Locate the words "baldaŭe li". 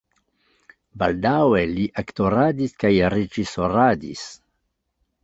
1.01-1.85